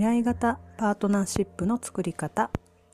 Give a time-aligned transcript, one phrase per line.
[0.00, 2.50] 出会い型パートナーシップの作り方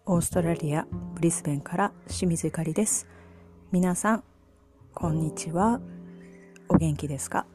[0.07, 3.07] オーストラリアブリスベンから清水ゆかりです。
[3.71, 4.25] 皆さん
[4.93, 5.79] こんにちは。
[6.69, 7.46] お元気ですか？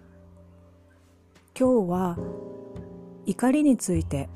[1.54, 2.18] 今日は
[3.26, 4.30] 怒りについて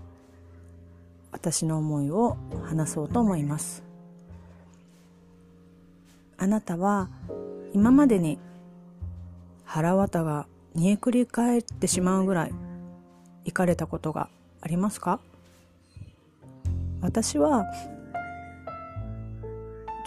[1.32, 2.36] 私の思いを
[2.66, 3.86] 話そうと思います。
[6.38, 7.08] あなたは
[7.72, 8.38] 今までに
[9.64, 12.54] 腹渡が煮えくり返ってしまうぐらい
[13.46, 14.28] 行かれたことが
[14.62, 15.20] ありますか？
[17.02, 17.66] 私は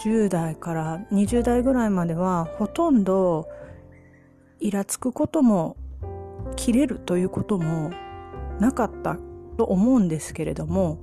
[0.03, 3.47] 10代から20代ぐらいまではほとんど
[4.59, 5.77] イラつくことも
[6.55, 7.91] 切れるということも
[8.59, 9.17] なかった
[9.57, 10.97] と思うんですけれども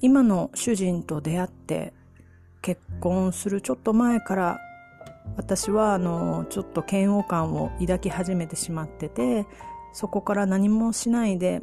[0.00, 1.92] 今の主人と出会って
[2.62, 4.58] 結婚するちょっと前から
[5.36, 9.46] 私はあのちょっと嫌悪感を抱き始めてしまってて
[9.92, 11.62] そこから何もしないで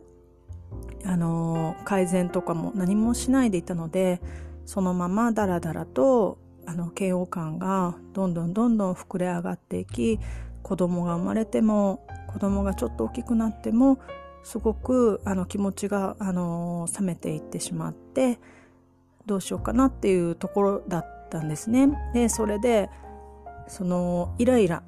[1.06, 4.22] あの改善とかも何もしないでいたので
[4.66, 10.20] そのままダラダラとあの嫌悪感がどんどんどんどん膨れ上がっていき
[10.64, 14.00] 子供が生まれても子供がちょっと大きくなっても
[14.44, 18.40] すごくあの気持ちがあの冷めていってしまって
[19.26, 21.90] どうしようかなっていうところだったんですね。
[22.14, 22.90] でそれで
[23.68, 24.84] そのイライラ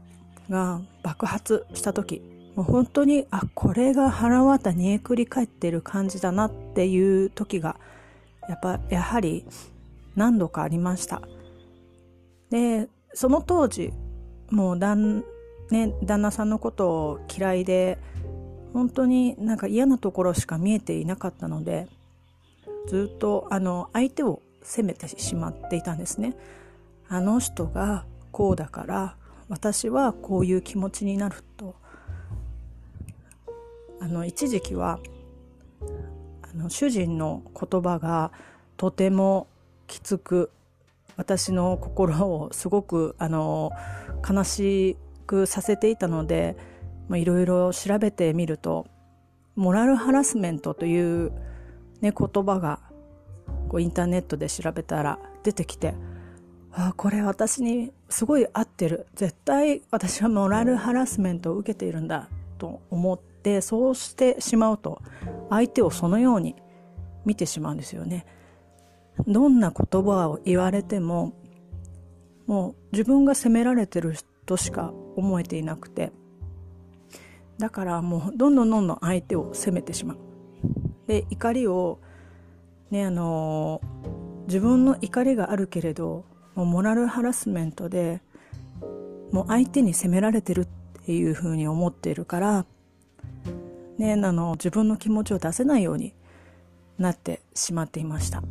[0.49, 2.21] が爆発した時
[2.55, 7.77] もう本当にあこれが腹渡煮えくり返ってる感じだなっていう時が
[8.47, 9.45] やっぱやはり
[10.15, 11.21] 何度かありました。
[12.49, 13.93] でその当時
[14.49, 15.23] もう旦,、
[15.69, 17.97] ね、旦那さんのことを嫌いで
[18.73, 21.87] 本当になんか嫌なところしか見えていなかったので
[22.87, 26.35] ずっとあの相手を責めてしまっていたんですね。
[27.07, 29.15] あの人がこうだから
[29.47, 31.75] 私はこういう気持ちになると
[33.99, 34.99] あの一時期は
[36.41, 38.31] あの主人の言葉が
[38.77, 39.47] とても
[39.87, 40.51] きつく
[41.17, 43.71] 私の心をすごくあの
[44.27, 46.55] 悲しくさせていたので
[47.11, 48.87] いろいろ調べてみると
[49.55, 51.31] モラルハラスメントという、
[52.01, 52.79] ね、言葉が
[53.67, 55.93] こうインターネットで調べたら出てきて
[56.71, 59.07] あこれ私にすごい合ってる。
[59.15, 65.01] 絶対私はモラルハラスメントを受けているんだと思ってそうしてしまうと
[65.49, 66.55] 相手をそのように
[67.25, 68.25] 見てしまうんですよね。
[69.27, 71.33] どんな言葉を言われても
[72.47, 76.11] もう自分が責められてるとしか思えていなくて
[77.57, 80.17] だからもうどんどんどんどん相手を責めてしまう。
[81.07, 81.99] で怒りを
[82.91, 83.81] ねあの
[84.47, 86.25] 自分の怒りがあるけれど
[86.55, 88.21] もうモラルハラスメントで
[89.31, 90.67] もう相手に責められてるっ
[91.05, 92.65] ていうふうに思っているから
[93.99, 96.15] ねあの自分の気持ちを出せないように
[96.97, 98.41] なってしまっていました。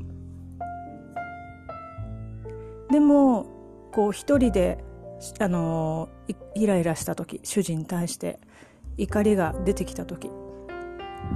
[2.90, 3.46] でも
[3.92, 4.78] こう一人で
[5.40, 6.08] あの
[6.54, 8.38] イライラした時主人に対して
[8.96, 10.30] 怒りが出てきた時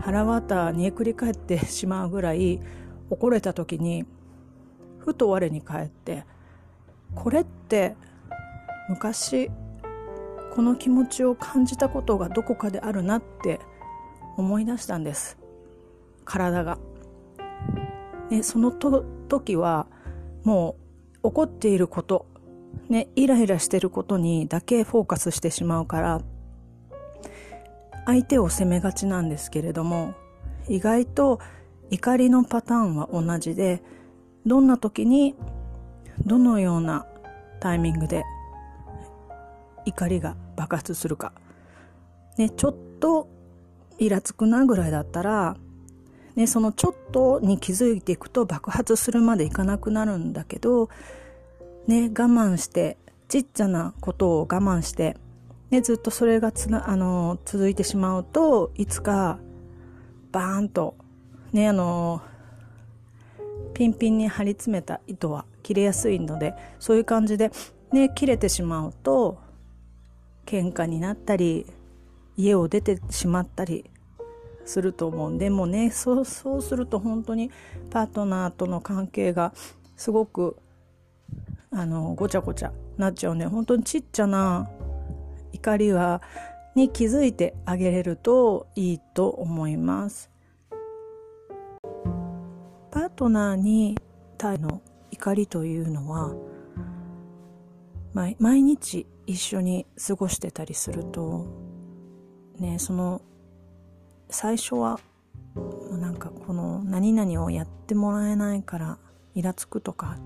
[0.01, 2.61] 腹渡煮えくり返ってしまうぐらい
[3.11, 4.05] 怒れた時に
[4.99, 6.25] ふと我に返って
[7.15, 7.97] これって
[8.89, 9.51] 昔
[10.55, 13.61] この気持ちを感じたことがどこかであるなって
[14.37, 15.39] 思い出したんです
[16.25, 16.79] 体が。
[18.31, 19.87] ね、そのと時は
[20.45, 20.77] も
[21.23, 22.27] う怒っていること、
[22.89, 26.21] ね、イライラしてることにだけフォーカスしてしまうから
[28.07, 30.15] 相手を責めがちなんですけれども
[30.69, 31.41] 意外と
[31.91, 33.83] 怒りのパターンは同じで
[34.47, 35.37] どんな時に
[36.25, 37.07] どのような
[37.61, 38.25] タイミングで
[39.85, 41.33] 怒りが爆発するか。
[42.39, 43.29] ね、ちょっと
[44.05, 45.57] イラつくなぐらいだったら、
[46.35, 50.89] ね、そのちょっとに気づいていくと爆発するまでいかなくなるんだけど、
[51.87, 52.97] ね、我慢して、
[53.29, 55.17] ちっちゃなことを我慢して、
[55.71, 59.39] ね、ずっとそれがつな、あの、続いてしまうと、いつか、
[60.31, 60.95] バーンと、
[61.53, 62.23] ね、あの、
[63.75, 67.51] ピンピンに張り詰めた糸は切れやすいのでそういう感じで
[67.93, 69.39] ね切れてしまうと
[70.47, 71.67] 喧嘩になったり
[72.37, 73.91] 家を出てしまったり
[74.65, 77.51] すると思うんでもねそうそうすると本当に
[77.91, 79.53] パートナーとの関係が
[79.97, 80.57] すごく
[81.71, 84.71] あのごちゃごちゃなっちゃうね本当にちっちゃな
[85.53, 86.23] 怒りは
[86.75, 90.31] に気づいてあげれるといいと思います。
[92.91, 93.99] パートナーに
[94.37, 96.35] 対の怒りというのは
[98.13, 101.47] 毎日一緒に過ごしてたりすると
[102.59, 103.23] ねその
[104.33, 104.99] 最初は
[105.55, 108.99] もうなんかこの何々をやってもらえないから
[109.35, 110.19] イラつくとか、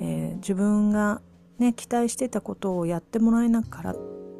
[0.00, 1.20] えー、自分が
[1.58, 3.94] ね期待してたことをやってもらえなから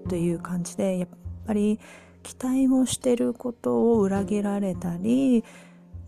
[0.09, 1.09] という感じでやっ
[1.47, 1.79] ぱり
[2.23, 5.45] 期待をしてることを裏切られたり、ね、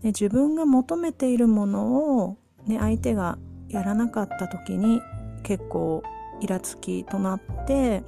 [0.05, 3.37] 自分が求めているものを、ね、相手が
[3.69, 5.01] やらなかった時に
[5.43, 6.03] 結構
[6.41, 8.03] イラつきとなって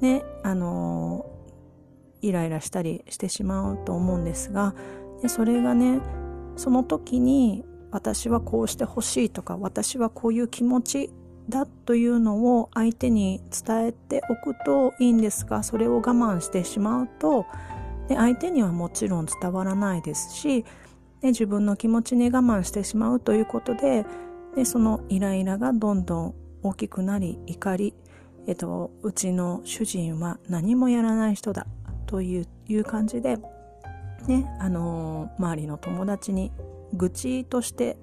[0.00, 1.26] ねあの
[2.28, 4.74] イライラしたりしてしまうと思うんですが
[5.22, 6.00] でそれがね
[6.56, 11.10] その時に私はこうしてほしいとか私はこういう気持ち
[11.48, 17.46] だというのを相手に伝えておくといいんですがそれを我慢してしまうと
[18.08, 20.64] で相手にはもちろん伝わらないですし
[21.20, 24.04] で自分の気持ちに我慢してしまうということで
[24.54, 27.94] でそのイライラがどんどん大きくなり怒り、
[28.46, 31.66] えっと、うちの主人は何もやらない人だ。
[32.06, 33.38] という感じで、
[34.26, 36.52] ね、あの周りの友達に
[36.92, 37.96] 愚痴として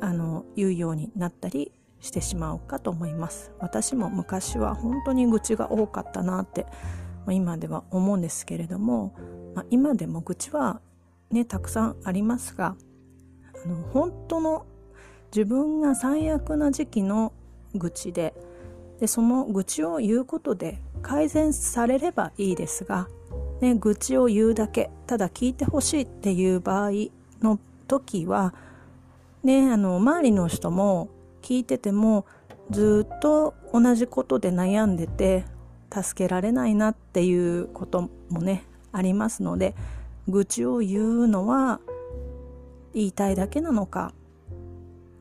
[0.00, 3.52] あの言うようになったりしてしまうかと思います。
[3.58, 6.66] 私も昔は本当に愚痴が多かったなって、
[7.26, 9.14] まあ、今では思うんですけれども、
[9.54, 10.80] まあ、今でも愚痴は
[11.30, 12.76] ねたくさんありますが
[13.64, 14.66] あの本当の
[15.34, 17.32] 自分が最悪な時期の
[17.74, 18.34] 愚痴で
[19.00, 23.08] でその愚痴を言うことで改善されればいいですが、
[23.60, 26.90] ね、愚痴を言うだけただ聞いてほしいっていう場合
[27.40, 28.54] の時は、
[29.42, 31.08] ね、あの周りの人も
[31.42, 32.26] 聞いてても
[32.70, 35.44] ずっと同じことで悩んでて
[35.90, 39.74] 助けられないなっていうこともねありますので
[40.28, 41.80] 愚痴を言うのは
[42.94, 44.12] 言いたいだけなのか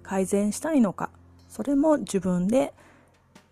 [0.04, 1.10] 改善したいのか
[1.50, 2.74] それも自分で、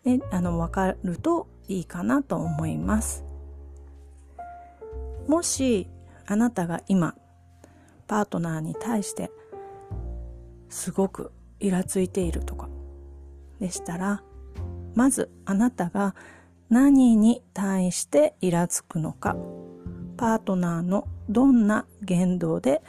[0.04, 3.23] ね、あの分かるといいかなと思います
[5.27, 5.88] もし
[6.25, 7.15] あなたが今
[8.07, 9.31] パートナーに対して
[10.69, 12.69] すごくイラついているとか
[13.59, 14.23] でしたら
[14.94, 16.15] まずあなたが
[16.69, 19.35] 何に対してイラつくのか
[20.18, 22.81] パートナーのどんな言動で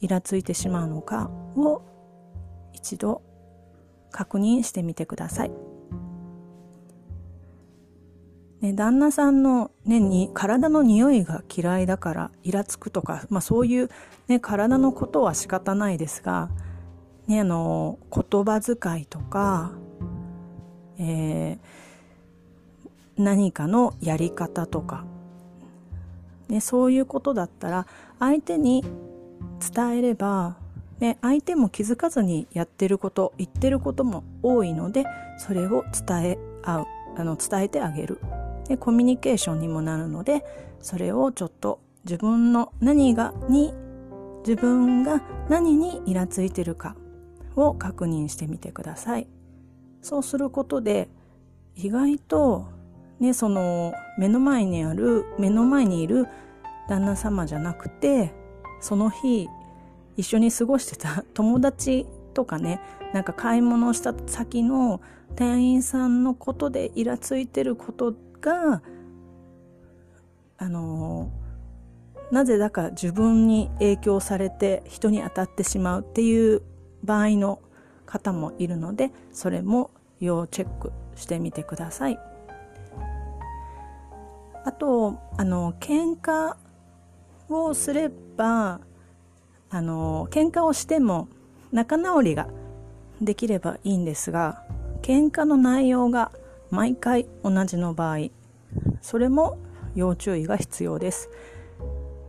[0.00, 1.82] イラついてしまうのかを
[2.72, 3.22] 一度
[4.10, 5.77] 確認してみてください。
[8.60, 13.90] ね、旦那さんの、ね、に体の匂いが嫌いだからイラつくとか、まあ、そういう、
[14.26, 16.50] ね、体のことは仕方ないですが、
[17.28, 19.72] ね、あの言葉遣いとか、
[20.98, 21.58] えー、
[23.16, 25.04] 何かのやり方とか、
[26.48, 27.86] ね、そういうことだったら
[28.18, 28.84] 相手に
[29.74, 30.56] 伝えれば
[30.98, 35.04] ね、相手も気づかずにやってること言ってることも多いので
[35.38, 38.18] それを伝え合うあの伝えてあげる。
[38.68, 40.44] でコミュニケーションにもなるので
[40.80, 43.72] それをちょっと自分の何がに
[44.46, 46.96] 自分が何にイラついてるか
[47.56, 49.28] を確認してみてください。
[50.00, 51.08] そうすることで
[51.74, 52.66] 意外と
[53.18, 56.26] ねその目の前にある目の前にいる
[56.88, 58.32] 旦那様じゃなくて
[58.80, 59.48] その日
[60.16, 62.80] 一緒に過ごしてた友達とかね
[63.12, 65.00] なんか買い物した先の
[65.36, 68.82] 店員さんのことでイラついてることが
[70.58, 71.30] あの
[72.30, 76.62] なぜだか自分に影響されて人に当たってしまうっていう
[77.04, 77.60] 場合の
[78.06, 82.18] 方もいるのでそれも要チェックしてみてください。
[84.64, 86.54] あとあの喧嘩
[87.48, 88.80] をすれば
[89.70, 91.28] あの喧嘩をしても
[91.72, 92.48] 仲直りが
[93.20, 94.62] できればいいんですが
[95.00, 96.32] 喧嘩の内容が
[96.70, 98.28] 毎回同じの場合
[99.02, 99.58] それも
[99.94, 101.30] 要注意が必要です。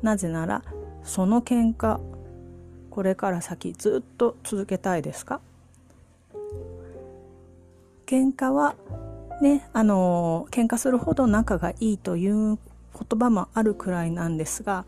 [0.01, 0.63] なぜなら
[1.03, 1.99] その喧嘩
[2.89, 5.41] これから先ずっと続けたいですか？
[8.05, 8.75] 喧嘩は
[9.41, 12.57] ねあの喧嘩するほど仲がいいという
[12.93, 14.85] 言葉もあるくらいなんですが、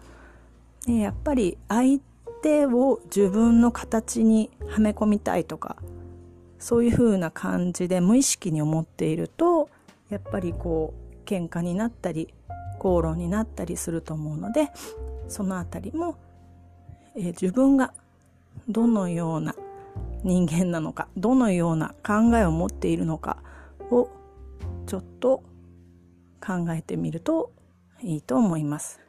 [0.87, 1.99] ね、やっぱり相
[2.41, 5.75] 手を自分の形にはめ込みたいとか
[6.57, 9.69] そういう風な感じで無意識に思っていると
[10.09, 11.00] やっぱりこう
[11.31, 12.33] 喧嘩になったり
[12.77, 14.69] 口論になったりすると思うので
[15.29, 16.17] そのあたりも、
[17.15, 17.93] えー、自分が
[18.67, 19.55] どのような
[20.23, 23.37] 人間なのかどのような考えを持っているのか
[23.89, 24.09] を
[24.87, 25.43] ちょっと
[26.45, 27.53] 考えてみると
[28.01, 28.99] いいと思います。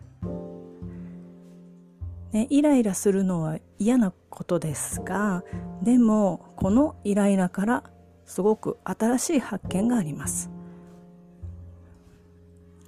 [2.33, 5.45] ね、イライラするのは嫌なことですが
[5.83, 7.85] でもこのイライラから
[8.25, 10.51] すごく新しい発見があります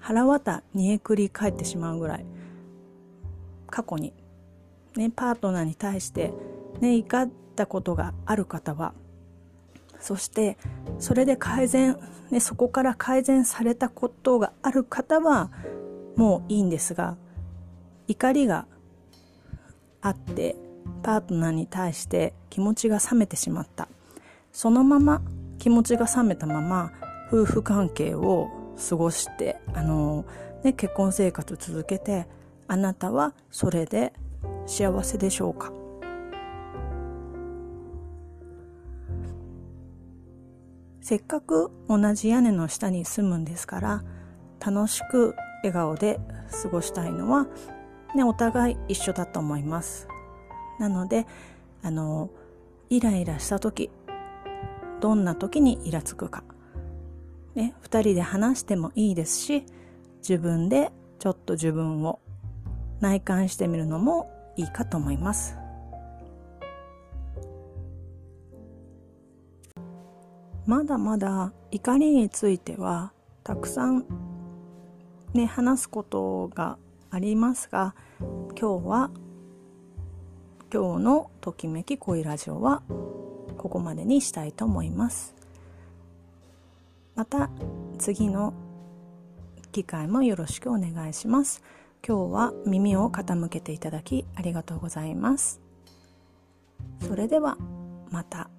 [0.05, 2.27] 腹渡煮えくり返ってしまうぐらい
[3.71, 4.13] 過去に
[4.97, 6.33] ね、パートナーに対して、
[6.81, 8.93] ね、怒ったことがある方は
[9.99, 10.59] そして
[10.99, 11.97] それで改善、
[12.31, 15.51] ね、そこから改善されたことがある方は
[16.17, 17.17] もういいんですが
[18.07, 18.67] 怒りが
[20.03, 20.55] あって
[21.03, 23.89] パートナーに対して気持ちが冷めてしまった。
[24.53, 25.23] そのまま
[25.59, 26.93] 気持ちが冷めたまま
[27.33, 30.25] 夫婦関係を過ごしてあの、
[30.63, 32.27] ね、結婚生活続けて
[32.67, 34.13] あなたはそれで
[34.67, 35.73] 幸せでしょうか？
[41.01, 44.03] せっかく同じ屋根の下に住むんですから
[44.65, 46.19] 楽しく笑顔で
[46.63, 47.47] 過ごしたいのは、
[48.15, 50.09] ね、お互い一緒だと思います。
[50.79, 51.27] なので
[51.83, 52.31] あの
[52.89, 53.91] イライラした時
[55.01, 56.43] どんな時にイラつくか、
[57.55, 59.65] ね、2人で話してもいいですし
[60.19, 62.21] 自分でちょっと自分を
[63.01, 65.57] 内観してみるのもいいかと思います。
[70.67, 74.07] まだまだ怒りについてはたくさん
[75.35, 76.79] ね話すことが
[77.11, 77.95] ありますが
[78.59, 79.11] 今日は
[80.73, 82.83] 今日のときめき恋ラジオは
[83.59, 85.44] ここまでにしたいと思います。
[87.15, 87.51] また
[87.99, 88.55] 次の
[89.73, 91.63] 機会もよろしくお願いします。
[92.07, 95.61] 今日は耳を傾けていただきありがとうございます。
[97.01, 97.57] それでは
[98.11, 98.51] また。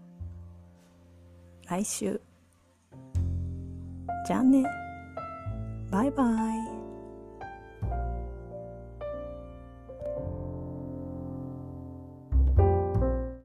[1.68, 2.22] 来週。
[4.28, 4.64] じゃあね。
[5.92, 6.85] バイバイ。